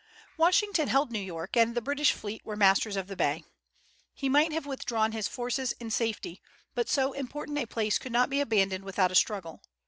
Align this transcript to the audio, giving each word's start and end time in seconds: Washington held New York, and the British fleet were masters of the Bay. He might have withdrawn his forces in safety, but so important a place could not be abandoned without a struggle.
Washington 0.35 0.87
held 0.87 1.11
New 1.11 1.19
York, 1.19 1.55
and 1.55 1.75
the 1.75 1.79
British 1.81 2.11
fleet 2.11 2.43
were 2.43 2.55
masters 2.55 2.95
of 2.95 3.05
the 3.05 3.15
Bay. 3.15 3.43
He 4.15 4.29
might 4.29 4.51
have 4.51 4.65
withdrawn 4.65 5.11
his 5.11 5.27
forces 5.27 5.73
in 5.73 5.91
safety, 5.91 6.41
but 6.73 6.89
so 6.89 7.11
important 7.13 7.59
a 7.59 7.67
place 7.67 7.99
could 7.99 8.11
not 8.11 8.27
be 8.31 8.41
abandoned 8.41 8.83
without 8.83 9.11
a 9.11 9.13
struggle. 9.15 9.61